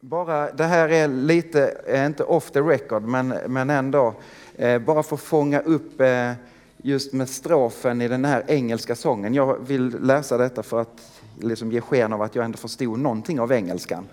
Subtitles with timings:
[0.00, 4.14] Bara, det här är lite, eh, inte off the record, men, men ändå.
[4.56, 6.32] Eh, bara för att fånga upp eh,
[6.76, 9.34] just med strofen i den här engelska sången.
[9.34, 13.40] Jag vill läsa detta för att liksom ge sken av att jag ändå förstod någonting
[13.40, 14.08] av engelskan.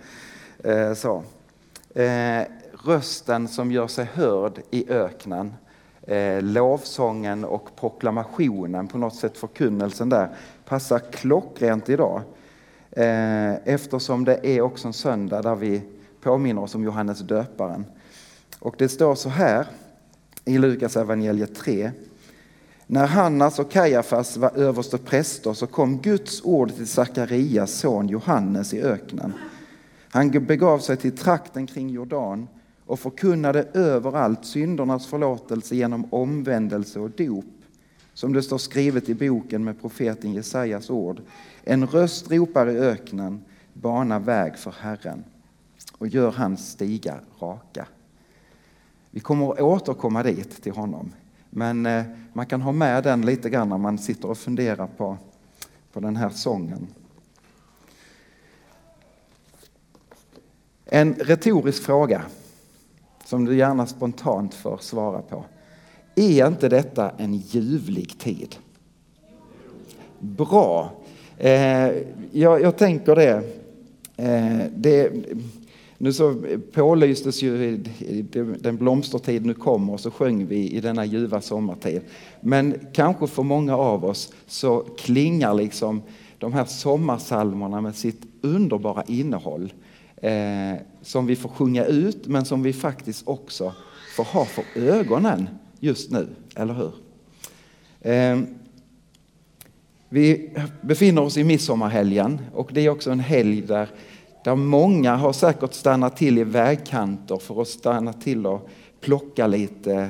[0.63, 1.23] Eh, så.
[1.95, 2.41] Eh,
[2.85, 5.53] rösten som gör sig hörd i öknen.
[6.01, 10.29] Eh, lovsången och proklamationen, på något sätt förkunnelsen där,
[10.65, 12.21] passar klockrent idag.
[12.95, 15.81] Eh, eftersom det är också en söndag där vi
[16.21, 17.85] påminner oss om Johannes döparen.
[18.59, 19.67] Och det står så här
[20.45, 21.91] i Lukas evangeliet 3.
[22.87, 28.73] När Hannas och Kajafas var överste präster så kom Guds ord till Sakarias son Johannes
[28.73, 29.33] i öknen.
[30.09, 32.47] Han begav sig till trakten kring Jordan
[32.85, 37.45] och förkunnade överallt syndernas förlåtelse genom omvändelse och dop,
[38.15, 41.21] som det står skrivet i boken med profeten Jesajas ord.
[41.63, 43.41] En röst ropar i öknen,
[43.73, 45.23] bana väg för Herren
[45.97, 47.87] och gör hans stigar raka.
[49.11, 51.11] Vi kommer att återkomma dit till honom,
[51.49, 55.17] men eh, man kan ha med den lite grann när man sitter och funderar på,
[55.93, 56.87] på den här sången.
[60.85, 62.21] En retorisk fråga
[63.25, 65.45] som du gärna spontant får svara på.
[66.15, 68.55] Är inte detta en ljuvlig tid?
[70.19, 70.91] Bra.
[71.37, 71.91] Eh,
[72.31, 73.43] jag, jag, tänker det.
[74.17, 75.11] Eh, det.
[75.97, 76.35] Nu så
[76.73, 77.77] pålystes ju
[78.59, 82.01] den blomstertid nu kommer och så sjöng vi i denna ljuva sommartid.
[82.41, 86.01] Men kanske för många av oss så klingar liksom
[86.39, 89.73] de här sommarsalmerna med sitt underbara innehåll
[90.17, 90.31] eh,
[91.01, 93.73] som vi får sjunga ut men som vi faktiskt också
[94.15, 95.47] får ha för ögonen
[95.79, 96.91] just nu, eller hur?
[98.01, 98.47] Ehm,
[100.09, 103.89] vi befinner oss i midsommarhelgen och det är också en helg där,
[104.43, 108.69] där många har säkert stannat till i vägkanter för att stanna till och
[109.01, 110.09] plocka lite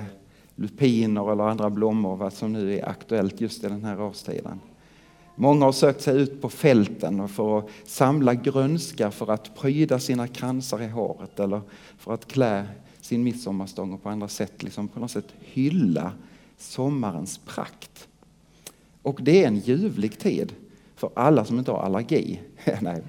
[0.56, 4.60] lupiner eller andra blommor, vad som nu är aktuellt just i den här årstiden.
[5.36, 10.28] Många har sökt sig ut på fälten för att samla grönska för att pryda sina
[10.28, 11.62] kransar i håret eller
[11.98, 12.68] för att klä
[13.06, 16.12] sin midsommarstång och på andra sätt liksom på något sätt hylla
[16.58, 18.08] sommarens prakt.
[19.02, 20.54] Och det är en ljuvlig tid
[20.96, 22.42] för alla som inte har allergi.
[22.82, 23.02] Nej.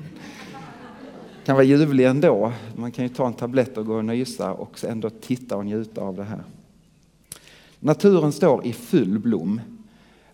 [1.45, 2.53] kan vara ljuvlig ändå.
[2.77, 6.01] Man kan ju ta en tablett och gå och nysa och ändå titta och njuta
[6.01, 6.45] av det här.
[7.81, 9.61] Naturen står i full blom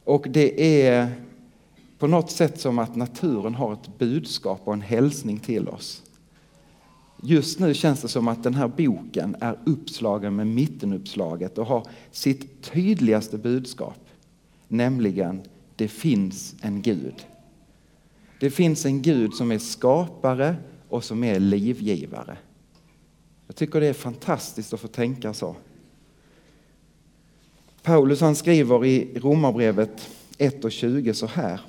[0.05, 1.13] och det är
[1.99, 6.03] på något sätt som att naturen har ett budskap och en hälsning till oss.
[7.25, 11.87] Just nu känns det som att den här boken är uppslagen med mittenuppslaget och har
[12.11, 13.99] sitt tydligaste budskap,
[14.69, 15.43] nämligen
[15.77, 17.27] det finns en Gud.
[18.41, 20.57] Det finns en Gud som är skapare
[20.89, 22.37] och som är livgivare.
[23.47, 25.57] Jag tycker det är fantastiskt att få tänka så.
[27.83, 31.61] Paulus han skriver i Romarbrevet 1 och 20 så här.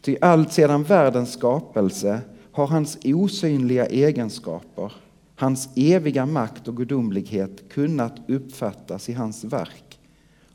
[0.00, 2.20] Ty allt sedan världens skapelse
[2.52, 4.92] har hans osynliga egenskaper,
[5.34, 9.98] hans eviga makt och gudomlighet kunnat uppfattas i hans verk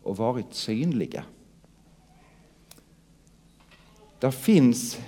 [0.03, 1.23] och varit synliga.
[4.19, 4.99] Där finns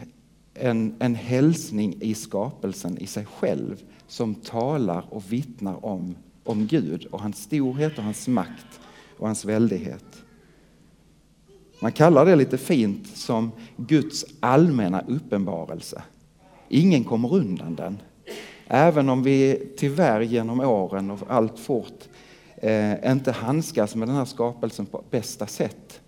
[0.53, 7.06] en, en hälsning i skapelsen i sig själv som talar och vittnar om, om Gud
[7.06, 8.79] och hans storhet och hans makt
[9.17, 10.23] och hans väldighet.
[11.81, 16.03] Man kallar det lite fint som Guds allmänna uppenbarelse.
[16.70, 17.98] Ingen kommer undan den.
[18.68, 22.03] Även om vi tyvärr genom åren och allt fort
[22.58, 26.02] eh, inte handskas med den här skapelsen på bästa sätt.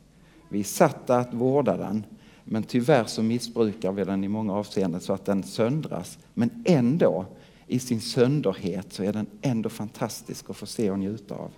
[0.50, 2.04] Vi är satta att vårda den,
[2.44, 6.18] men tyvärr så missbrukar vi den i många avseenden så att den söndras.
[6.34, 7.26] Men ändå,
[7.68, 11.52] i sin sönderhet, så är den ändå fantastisk att få se och njuta av.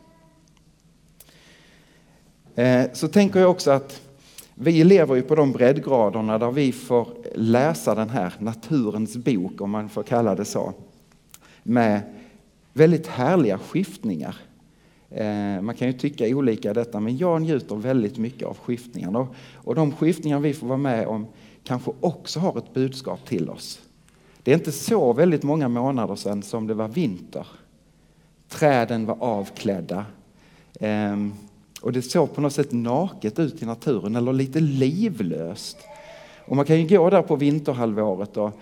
[2.55, 4.01] Eh, så tänker jag också att
[4.61, 9.71] vi lever ju på de breddgraderna där vi får läsa den här naturens bok, om
[9.71, 10.73] man får kalla det så,
[11.63, 12.01] med
[12.73, 14.35] väldigt härliga skiftningar.
[15.09, 19.27] Eh, man kan ju tycka olika i detta, men jag njuter väldigt mycket av skiftningarna.
[19.55, 21.27] Och de skiftningar vi får vara med om
[21.63, 23.81] kanske också har ett budskap till oss.
[24.43, 27.47] Det är inte så väldigt många månader sedan som det var vinter.
[28.47, 30.05] Träden var avklädda.
[30.79, 31.33] Ehm,
[31.81, 35.77] och det såg på något sätt naket ut i naturen eller lite livlöst.
[36.47, 38.59] Och man kan ju gå där på vinterhalvåret och,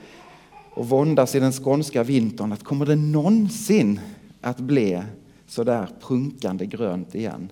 [0.73, 3.99] och våndas i den skånska vintern att kommer det någonsin
[4.41, 5.03] att bli
[5.47, 7.51] så där prunkande grönt igen?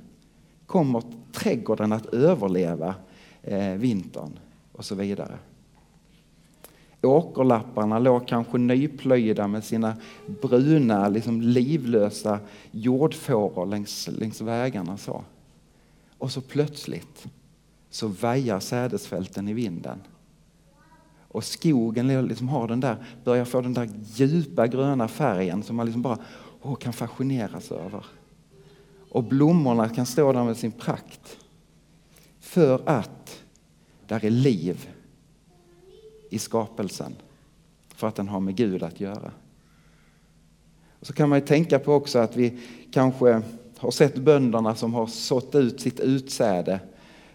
[0.66, 1.04] Kommer
[1.34, 2.96] trädgården att överleva
[3.44, 4.40] eh, vintern?
[4.72, 5.38] Och så vidare.
[7.02, 9.96] Åkerlapparna låg kanske nyplöjda med sina
[10.42, 12.40] bruna, liksom livlösa
[12.72, 14.98] jordfåror längs, längs vägarna.
[14.98, 15.24] Så.
[16.18, 17.28] Och så plötsligt
[17.90, 20.02] så vajar sädesfälten i vinden.
[21.28, 25.86] Och skogen liksom har den där, börjar få den där djupa gröna färgen som man
[25.86, 26.18] liksom bara
[26.62, 28.06] åh, kan fascineras över.
[29.10, 31.38] Och blommorna kan stå där med sin prakt.
[32.40, 33.44] För att
[34.08, 34.90] där är liv
[36.30, 37.16] i skapelsen.
[37.96, 39.32] För att den har med Gud att göra.
[41.00, 42.60] Och så kan man ju tänka på också att vi
[42.92, 43.42] kanske
[43.86, 46.74] har sett bönderna som har sått ut sitt utsäde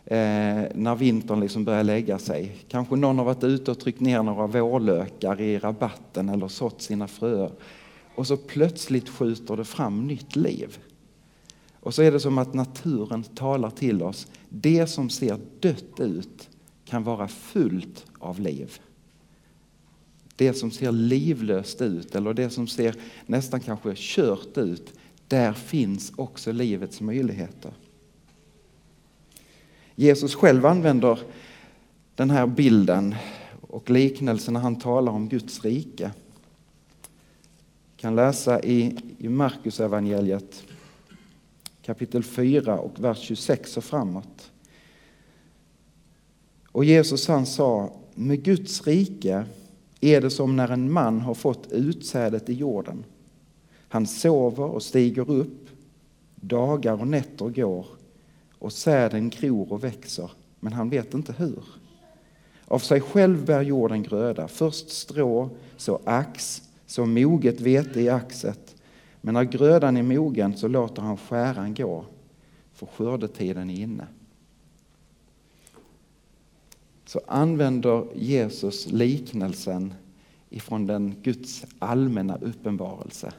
[0.04, 2.56] eh, när vintern liksom börjar lägga sig.
[2.68, 7.08] Kanske någon har varit ute och tryckt ner några vårlökar i rabatten eller sått sina
[7.08, 7.50] fröer.
[8.14, 10.78] Och så plötsligt skjuter det fram nytt liv.
[11.80, 14.26] Och så är det som att naturen talar till oss.
[14.48, 16.48] Det som ser dött ut
[16.84, 18.80] kan vara fullt av liv.
[20.36, 22.94] Det som ser livlöst ut eller det som ser
[23.26, 24.92] nästan kanske kört ut,
[25.30, 27.72] där finns också livets möjligheter.
[29.94, 31.18] Jesus själv använder
[32.14, 33.14] den här bilden
[33.60, 36.10] och liknelsen när han talar om Guds rike.
[37.96, 40.64] Vi kan läsa i, i Markus evangeliet
[41.82, 44.50] kapitel 4 och vers 26 och framåt.
[46.72, 49.44] Och Jesus han sa, med Guds rike
[50.00, 53.04] är det som när en man har fått utsädet i jorden.
[53.92, 55.68] Han sover och stiger upp,
[56.34, 57.86] dagar och nätter går
[58.58, 61.64] och säden gror och växer, men han vet inte hur.
[62.64, 68.76] Av sig själv bär jorden gröda, först strå, så ax, så moget vete i axet.
[69.20, 72.04] Men när grödan är mogen så låter han skäran gå,
[72.72, 74.06] för skördetiden är inne.
[77.04, 79.94] Så använder Jesus liknelsen
[80.50, 83.32] ifrån den Guds allmänna uppenbarelse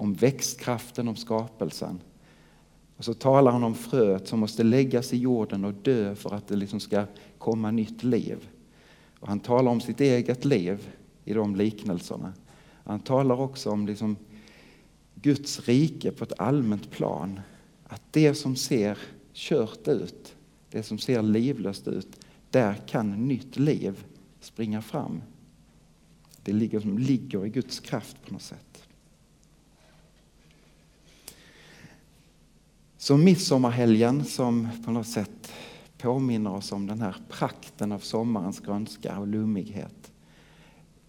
[0.00, 2.00] om växtkraften, om skapelsen.
[2.96, 6.48] Och så talar han om fröet som måste läggas i jorden och dö för att
[6.48, 7.06] det liksom ska
[7.38, 8.48] komma nytt liv.
[9.18, 10.94] Och han talar om sitt eget liv
[11.24, 12.32] i de liknelserna.
[12.84, 14.16] Han talar också om liksom
[15.14, 17.40] Guds rike på ett allmänt plan.
[17.84, 18.98] Att det som ser
[19.32, 20.34] kört ut,
[20.70, 24.04] det som ser livlöst ut, där kan nytt liv
[24.40, 25.22] springa fram.
[26.42, 28.69] Det ligger, som ligger i Guds kraft på något sätt.
[33.10, 35.52] Så midsommarhelgen som på något sätt
[35.98, 40.12] påminner oss om den här prakten av sommarens grönska och lummighet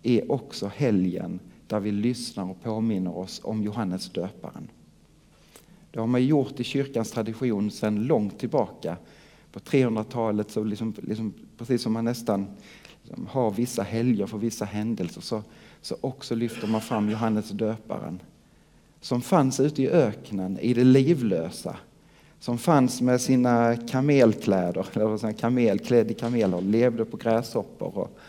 [0.03, 4.67] är också helgen där vi lyssnar och påminner oss om Johannes döparen.
[5.91, 8.97] Det har man gjort i kyrkans tradition sedan långt tillbaka.
[9.51, 12.47] På 300-talet, så liksom, liksom, precis som man nästan
[13.03, 15.43] liksom, har vissa helger för vissa händelser, så,
[15.81, 18.21] så också lyfter man fram Johannes döparen.
[19.01, 21.77] Som fanns ute i öknen, i det livlösa.
[22.41, 27.97] Som fanns med sina kamelkläder, eller sina kamelklädd i kameler, levde på gräshoppor.
[27.97, 28.19] Och,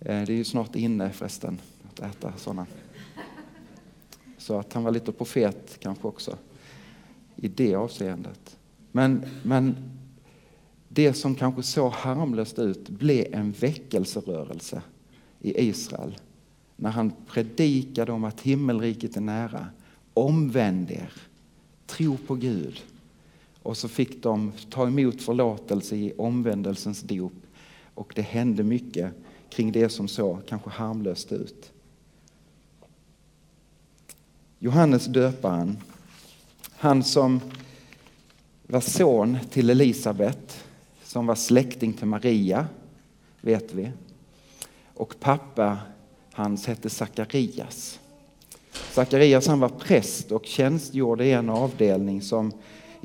[0.00, 2.66] eh, det är ju snart inne förresten att äta sådana.
[4.38, 6.36] Så att han var lite profet kanske också
[7.36, 8.56] i det avseendet.
[8.92, 9.76] Men, men
[10.88, 14.82] det som kanske såg harmlöst ut blev en väckelserörelse
[15.40, 16.18] i Israel.
[16.76, 19.66] När han predikade om att himmelriket är nära.
[20.14, 21.12] Omvänd er,
[21.86, 22.82] tro på Gud.
[23.64, 27.32] Och så fick de ta emot förlåtelse i omvändelsens dop.
[27.94, 29.12] Och det hände mycket
[29.50, 31.72] kring det som såg kanske harmlöst ut.
[34.58, 35.78] Johannes döparen,
[36.76, 37.40] han som
[38.66, 40.64] var son till Elisabet,
[41.04, 42.66] som var släkting till Maria,
[43.40, 43.90] vet vi.
[44.94, 45.78] Och pappa
[46.32, 48.00] hans hette Sakarias.
[48.92, 52.52] Sakarias han var präst och tjänstgjorde i en avdelning som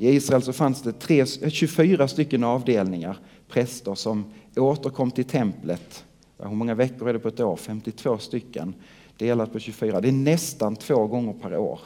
[0.00, 4.24] i Israel så fanns det tre, eh, 24 stycken avdelningar, präster som
[4.56, 6.04] återkom till templet.
[6.38, 7.56] Hur många veckor är det på ett år?
[7.56, 8.74] 52 stycken
[9.16, 10.00] delat på 24.
[10.00, 11.80] Det är nästan två gånger per år.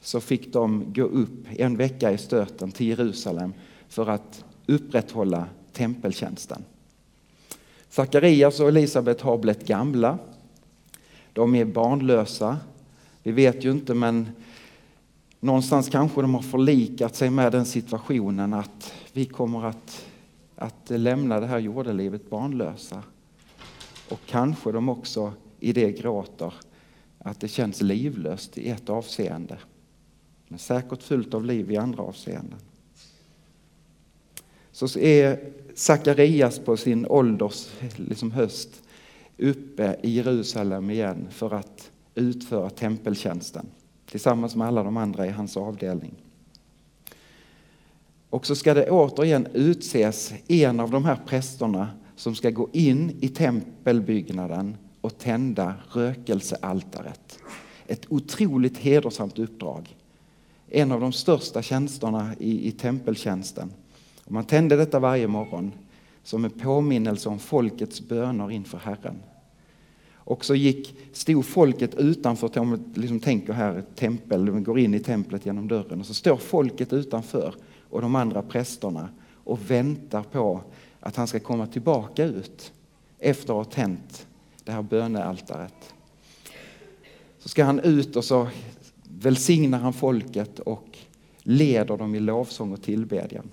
[0.00, 3.54] Så fick de gå upp en vecka i stöten till Jerusalem
[3.88, 6.64] för att upprätthålla tempeltjänsten.
[7.88, 10.18] Sakarias och Elisabet har blivit gamla.
[11.32, 12.58] De är barnlösa.
[13.22, 14.28] Vi vet ju inte men
[15.40, 20.06] någonstans kanske de har förlikat sig med den situationen att vi kommer att,
[20.56, 23.02] att lämna det här jordelivet barnlösa.
[24.10, 26.54] Och kanske de också i det gråter
[27.18, 29.58] att det känns livlöst i ett avseende.
[30.48, 32.58] Men säkert fullt av liv i andra avseenden.
[34.72, 38.82] Så är Sakarias på sin ålders liksom höst
[39.38, 43.66] uppe i Jerusalem igen för att utföra tempeltjänsten
[44.10, 46.14] tillsammans med alla de andra i hans avdelning.
[48.30, 53.16] Och så ska det återigen utses en av de här prästerna som ska gå in
[53.20, 57.38] i tempelbyggnaden och tända rökelsealtaret.
[57.86, 59.96] Ett otroligt hedersamt uppdrag.
[60.70, 63.72] En av de största tjänsterna i, i tempeltjänsten.
[64.24, 65.72] Och man tände detta varje morgon
[66.22, 69.16] som en påminnelse om folkets böner inför Herren.
[70.26, 74.78] Och så gick, stod folket utanför, om man liksom tänker här ett tempel, de går
[74.78, 77.54] in i templet genom dörren och så står folket utanför
[77.90, 80.60] och de andra prästerna och väntar på
[81.00, 82.72] att han ska komma tillbaka ut
[83.18, 84.26] efter att ha tänt
[84.64, 85.94] det här bönealtaret.
[87.38, 88.48] Så ska han ut och så
[89.02, 90.98] välsignar han folket och
[91.42, 93.50] leder dem i lovsång och tillbedjan.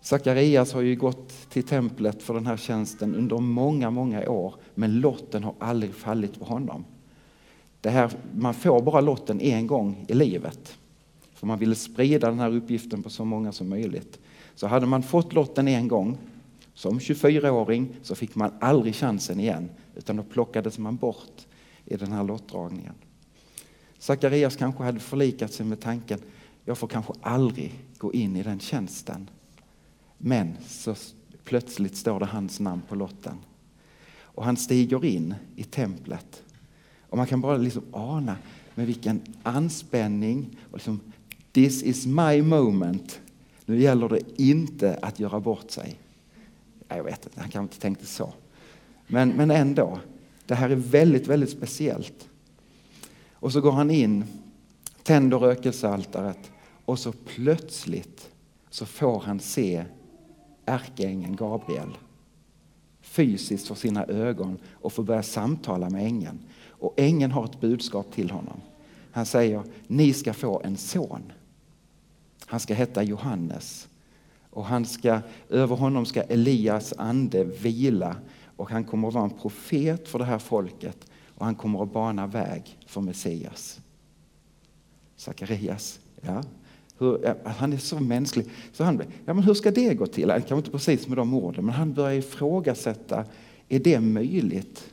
[0.00, 5.00] Sakarias har ju gått till templet för den här tjänsten under många, många år, men
[5.00, 6.84] lotten har aldrig fallit på honom.
[7.80, 10.78] Det här, man får bara lotten en gång i livet,
[11.34, 14.18] för man ville sprida den här uppgiften på så många som möjligt.
[14.54, 16.18] Så hade man fått lotten en gång,
[16.74, 21.46] som 24-åring, så fick man aldrig chansen igen, utan då plockades man bort
[21.84, 22.94] i den här lottdragningen.
[23.98, 26.20] Sakarias kanske hade förlikat sig med tanken,
[26.64, 29.30] jag får kanske aldrig gå in i den tjänsten.
[30.22, 30.94] Men så
[31.44, 33.36] plötsligt står det hans namn på lotten.
[34.22, 36.42] Och han stiger in i templet.
[37.08, 38.36] Och man kan bara liksom ana
[38.74, 41.00] med vilken anspänning och liksom,
[41.52, 43.20] This is my moment.
[43.66, 45.98] Nu gäller det inte att göra bort sig.
[46.88, 48.34] Jag vet inte, han kanske inte tänkte så.
[49.06, 50.00] Men, men ändå,
[50.46, 52.28] det här är väldigt, väldigt speciellt.
[53.32, 54.24] Och så går han in,
[55.02, 56.50] tänder rökelsealtaret
[56.84, 58.30] och så plötsligt
[58.70, 59.84] så får han se
[60.70, 61.96] ärkeängeln Gabriel
[63.00, 66.38] fysiskt för sina ögon och får börja samtala med ängeln.
[66.68, 68.60] Och ängeln har ett budskap till honom.
[69.12, 71.32] Han säger, ni ska få en son.
[72.46, 73.88] Han ska heta Johannes.
[74.50, 78.16] Och han ska, över honom ska Elias ande vila
[78.56, 81.92] och han kommer att vara en profet för det här folket och han kommer att
[81.92, 83.80] bana väg för Messias.
[85.16, 86.42] Sakarias, ja,
[87.00, 88.46] hur, alltså, han är så mänsklig.
[88.72, 90.28] Så han, ja, men hur ska det gå till?
[90.28, 93.24] Kanske inte precis med de orden, men han börjar ifrågasätta,
[93.68, 94.92] är det möjligt?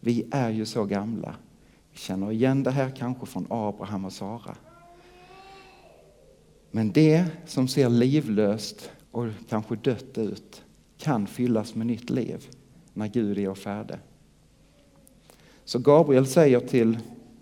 [0.00, 1.34] Vi är ju så gamla.
[1.92, 4.56] Vi känner igen det här kanske från Abraham och Sara.
[6.70, 10.62] Men det som ser livlöst och kanske dött ut
[10.98, 12.46] kan fyllas med nytt liv
[12.92, 13.96] när Gud är färdig.
[15.64, 16.98] Så Gabriel säger till,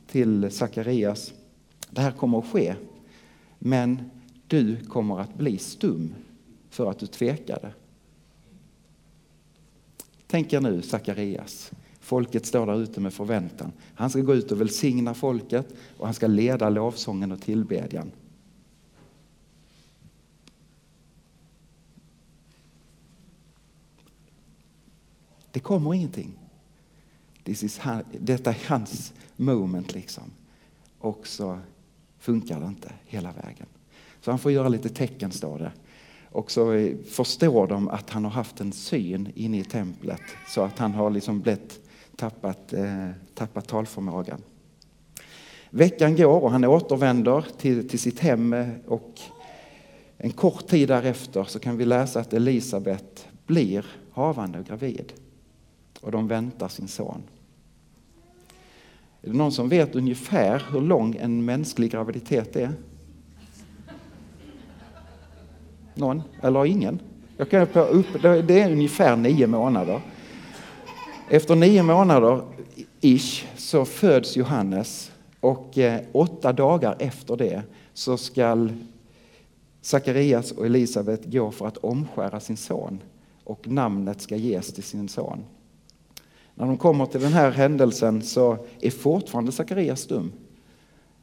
[0.07, 1.33] till Sakarias,
[1.91, 2.75] det här kommer att ske,
[3.67, 4.11] men
[4.47, 6.15] du kommer att bli stum
[6.71, 7.75] för att du tvekade.
[10.27, 11.73] Tänk er nu Sakarias.
[12.01, 13.73] Folket står där ute med förväntan.
[13.95, 18.11] Han ska gå ut och välsigna folket och han ska leda lovsången och tillbedjan.
[25.51, 26.39] Det kommer ingenting.
[27.45, 27.81] This is,
[28.21, 30.31] detta är hans moment liksom.
[30.99, 31.59] Och så
[32.25, 33.67] funkar det inte hela vägen.
[34.21, 35.73] Så han får göra lite tecken står det.
[36.31, 40.79] Och så förstår de att han har haft en syn inne i templet så att
[40.79, 41.81] han har liksom blivit
[42.17, 44.43] tappat, eh, tappat talförmågan.
[45.71, 49.21] Veckan går och han återvänder till, till sitt hem eh, och
[50.17, 55.13] en kort tid därefter så kan vi läsa att Elisabet blir havande och gravid
[56.01, 57.23] och de väntar sin son.
[59.25, 62.73] Är det någon som vet ungefär hur lång en mänsklig graviditet är?
[65.95, 66.23] Någon?
[66.43, 67.01] Eller ingen?
[67.37, 70.01] Jag kan upp, det är ungefär nio månader.
[71.29, 72.43] Efter nio månader
[73.01, 77.63] ish så föds Johannes och eh, åtta dagar efter det
[77.95, 78.73] så skall
[79.81, 83.03] Sakarias och Elisabet gå för att omskära sin son
[83.45, 85.45] och namnet ska ges till sin son.
[86.55, 90.33] När de kommer till den här händelsen så är fortfarande Sakarias stum.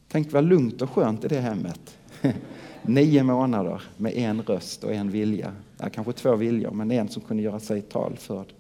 [0.07, 1.97] Tänk vad lugnt och skönt i det hemmet.
[2.81, 5.53] Nio månader med en röst och en vilja.
[5.77, 8.53] Ja, kanske två viljor, men en som kunde göra sig talförd.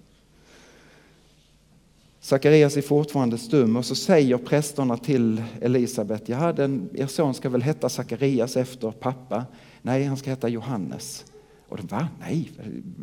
[2.19, 7.49] Sakarias är fortfarande stum och så säger prästerna till Elisabet, ja, den, er son ska
[7.49, 9.45] väl heta Sakarias efter pappa?
[9.81, 11.25] Nej, han ska heta Johannes.
[11.71, 12.07] Och de, va?
[12.19, 12.51] Nej,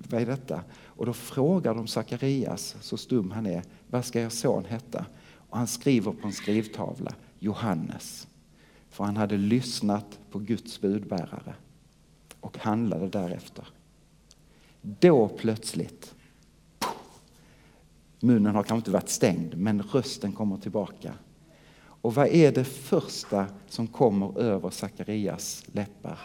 [0.09, 0.63] vad är detta?
[0.85, 5.07] Och då frågar de Sakarias, så stum han är, vad ska er son heta?
[5.31, 8.29] Och han skriver på en skrivtavla, Johannes.
[8.89, 11.55] För han hade lyssnat på Guds budbärare
[12.41, 13.69] och handlade därefter.
[14.83, 16.15] Då plötsligt
[18.21, 21.15] Munnen har kanske inte varit stängd, men rösten kommer tillbaka.
[21.81, 26.19] Och vad är det första som kommer över Sakarias läppar?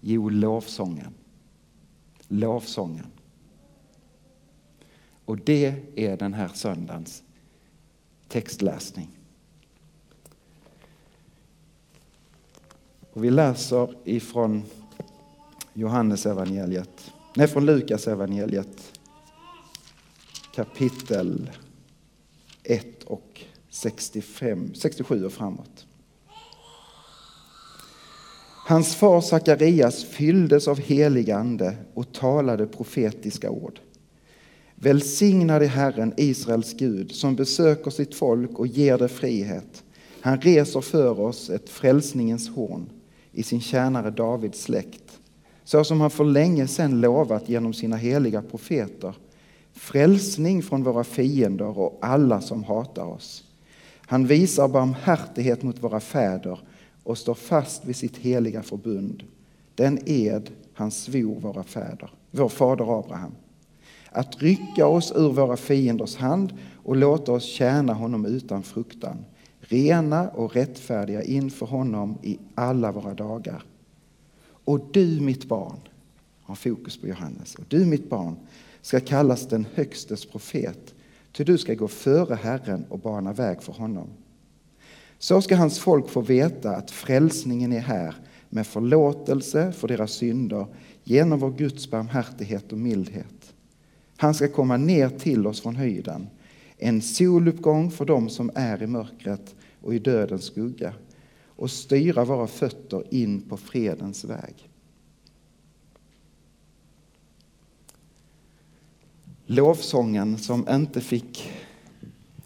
[0.00, 1.14] Jo, lovsången.
[2.28, 3.06] Lovsången.
[5.24, 7.22] Och det är den här söndagens
[8.28, 9.08] textläsning.
[13.12, 14.62] Och vi läser ifrån
[15.72, 19.00] Johannes evangeliet, nej från Lukas evangeliet
[20.54, 21.50] kapitel
[22.62, 25.85] 1 och 65, 67 och framåt.
[28.68, 33.80] Hans far Sakarias fylldes av helig ande och talade profetiska ord.
[34.74, 39.84] Välsignade Herren, Israels Gud, som besöker sitt folk och ger det frihet.
[40.20, 42.90] Han reser för oss ett frälsningens horn
[43.32, 45.18] i sin tjänare Davids släkt,
[45.64, 49.14] så som han för länge sedan lovat genom sina heliga profeter,
[49.72, 53.44] frälsning från våra fiender och alla som hatar oss.
[54.00, 56.58] Han visar barmhärtighet mot våra fäder
[57.06, 59.22] och står fast vid sitt heliga förbund,
[59.74, 63.34] den ed han svor våra fäder, vår fader Abraham.
[64.10, 69.24] Att rycka oss ur våra fienders hand och låta oss tjäna honom utan fruktan,
[69.60, 73.62] rena och rättfärdiga inför honom i alla våra dagar.
[74.64, 75.80] Och du mitt barn,
[76.42, 78.36] har fokus på Johannes, och du mitt barn
[78.82, 80.94] ska kallas den högstes profet,
[81.32, 84.08] ty du ska gå före Herren och bana väg för honom.
[85.18, 88.14] Så ska hans folk få veta att frälsningen är här
[88.48, 90.66] med förlåtelse för deras synder
[91.04, 93.54] genom vår Guds barmhärtighet och mildhet.
[94.16, 96.28] Han ska komma ner till oss från höjden,
[96.78, 100.92] en soluppgång för dem som är i mörkret och i dödens skugga
[101.56, 104.70] och styra våra fötter in på fredens väg.
[109.46, 111.52] Lovsången som inte fick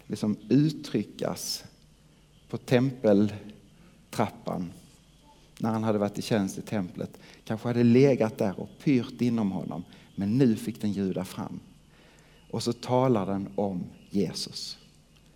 [0.07, 1.63] liksom uttryckas
[2.51, 4.73] på tempeltrappan
[5.59, 9.51] när han hade varit i tjänst i templet kanske hade legat där och pyrt inom
[9.51, 9.83] honom
[10.15, 11.59] men nu fick den ljuda fram.
[12.49, 14.77] Och så talar den om Jesus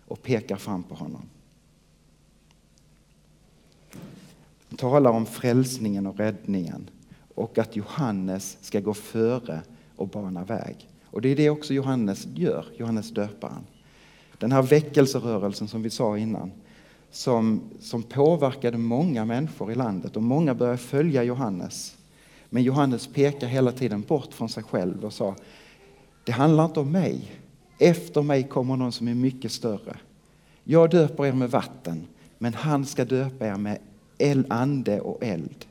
[0.06, 1.22] och pekar fram på honom.
[4.68, 6.90] Den talar om frälsningen och räddningen
[7.34, 9.62] och att Johannes ska gå före
[9.96, 10.88] och bana väg.
[11.04, 13.66] Och det är det också Johannes gör, Johannes döparen.
[14.38, 16.52] Den här väckelserörelsen som vi sa innan,
[17.10, 21.96] som, som påverkade många människor i landet och många började följa Johannes.
[22.50, 25.36] Men Johannes pekar hela tiden bort från sig själv och sa,
[26.24, 27.32] det handlar inte om mig.
[27.78, 29.96] Efter mig kommer någon som är mycket större.
[30.64, 32.06] Jag döper er med vatten,
[32.38, 33.78] men han ska döpa er med
[34.18, 35.66] eld, ande och eld.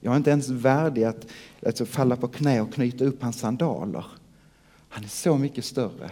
[0.00, 1.26] Jag är inte ens värdig att
[1.66, 4.04] alltså, falla på knä och knyta upp hans sandaler.
[4.88, 6.10] Han är så mycket större.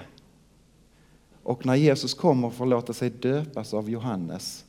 [1.45, 4.65] Och när Jesus kommer för att låta sig döpas av Johannes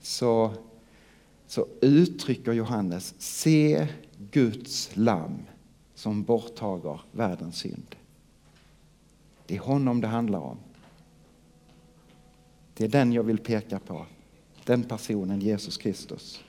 [0.00, 0.54] så,
[1.46, 3.86] så uttrycker Johannes, se
[4.30, 5.38] Guds lamm
[5.94, 7.96] som borttager världens synd.
[9.46, 10.56] Det är honom det handlar om.
[12.74, 14.06] Det är den jag vill peka på.
[14.64, 16.40] Den personen, Jesus Kristus.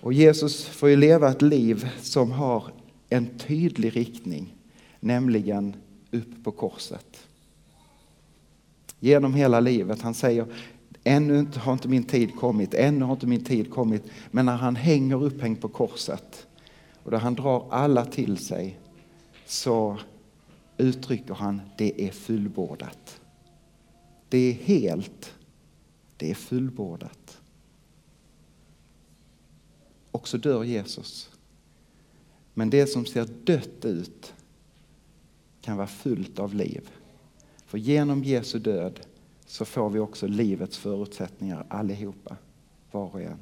[0.00, 2.64] Och Jesus får ju leva ett liv som har
[3.08, 4.54] en tydlig riktning,
[5.00, 5.76] nämligen
[6.14, 7.26] upp på korset.
[9.00, 10.02] Genom hela livet.
[10.02, 10.46] Han säger,
[11.04, 14.02] ännu har inte min tid kommit, ännu har inte min tid kommit.
[14.30, 16.46] Men när han hänger upphängd på korset
[17.02, 18.78] och där han drar alla till sig
[19.46, 19.98] så
[20.76, 23.20] uttrycker han, det är fullbordat.
[24.28, 25.34] Det är helt,
[26.16, 27.40] det är fullbordat.
[30.10, 31.30] Och så dör Jesus.
[32.54, 34.34] Men det som ser dött ut
[35.64, 36.90] kan vara fullt av liv.
[37.66, 39.00] För genom Jesu död
[39.46, 42.36] så får vi också livets förutsättningar allihopa,
[42.90, 43.38] var och en.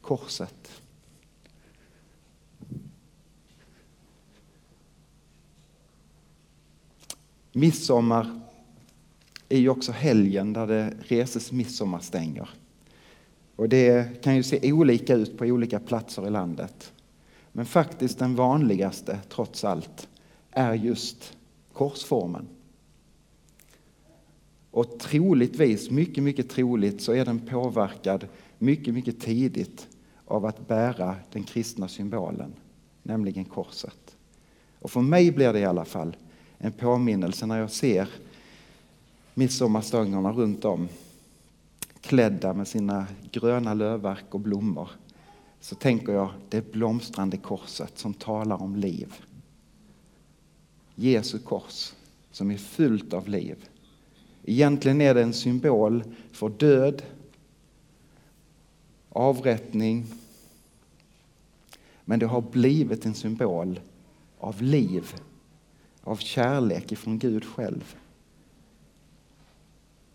[0.00, 0.82] Korset.
[7.52, 8.40] Midsommar
[9.48, 12.50] är ju också helgen där det reses midsommarstänger.
[13.56, 16.92] Och det kan ju se olika ut på olika platser i landet.
[17.52, 20.08] Men faktiskt den vanligaste, trots allt,
[20.50, 21.36] är just
[21.72, 22.48] korsformen.
[24.70, 28.26] Och troligtvis, mycket, mycket troligt, så är den påverkad
[28.58, 29.88] mycket, mycket tidigt
[30.24, 32.52] av att bära den kristna symbolen,
[33.02, 34.16] nämligen korset.
[34.78, 36.16] Och för mig blir det i alla fall
[36.58, 38.08] en påminnelse när jag ser
[39.34, 40.88] midsommarstångarna runt om
[42.00, 44.90] klädda med sina gröna lövverk och blommor
[45.62, 49.14] så tänker jag det blomstrande korset som talar om liv.
[50.94, 51.92] Jesu kors
[52.30, 53.68] som är fyllt av liv.
[54.44, 57.02] Egentligen är det en symbol för död,
[59.08, 60.06] avrättning,
[62.04, 63.80] men det har blivit en symbol
[64.38, 65.14] av liv,
[66.00, 67.96] av kärlek ifrån Gud själv.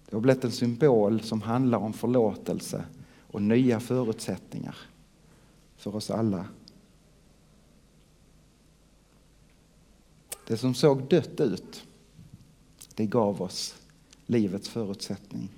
[0.10, 2.86] Det har blivit en symbol som handlar om förlåtelse
[3.32, 4.76] och nya förutsättningar
[5.78, 6.46] för oss alla.
[10.48, 11.84] Det som såg dött ut,
[12.96, 13.76] det gav oss
[14.26, 15.50] livets förutsättning.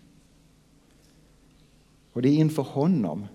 [2.13, 3.25] Och det är inför honom,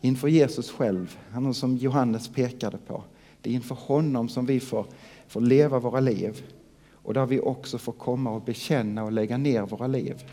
[0.00, 3.04] inför Jesus själv, han som Johannes pekade på.
[3.40, 4.86] Det är inför honom som vi får,
[5.28, 6.42] får leva våra liv
[6.90, 10.24] och där vi också får komma och bekänna och lägga ner våra liv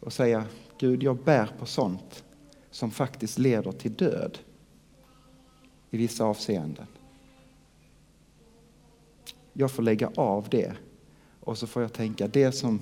[0.00, 0.44] och säga
[0.78, 2.24] Gud, jag bär på sånt
[2.74, 4.38] som faktiskt leder till död
[5.90, 6.86] i vissa avseenden.
[9.52, 10.72] Jag får lägga av det
[11.40, 12.80] och så får jag tänka det som,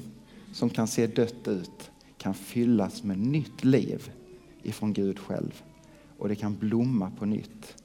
[0.53, 4.13] som kan se dött ut kan fyllas med nytt liv
[4.63, 5.63] ifrån Gud själv.
[6.19, 7.85] Och det kan blomma på nytt.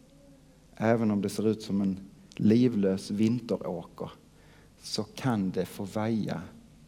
[0.75, 1.99] Även om det ser ut som en
[2.35, 4.11] livlös vinteråker
[4.81, 6.41] så kan det få vaja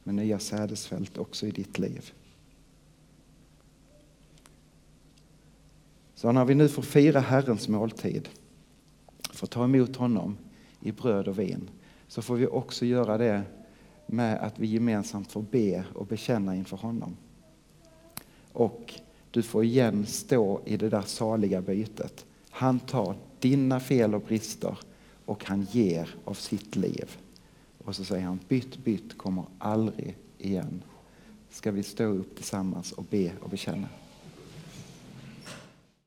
[0.04, 2.14] med nya sädesfält också i ditt liv.
[6.20, 8.30] Så när vi nu får fira Herrens måltid,
[9.34, 10.38] får ta emot honom
[10.82, 11.70] i bröd och vin,
[12.08, 13.42] så får vi också göra det
[14.06, 17.18] med att vi gemensamt får be och bekänna inför honom.
[18.54, 18.94] Och
[19.32, 22.26] du får igen stå i det där saliga bytet.
[22.50, 24.78] Han tar dina fel och brister
[25.26, 27.18] och han ger av sitt liv.
[27.86, 30.84] Och så säger han, bytt, bytt kommer aldrig igen.
[31.50, 33.88] Ska vi stå upp tillsammans och be och bekänna?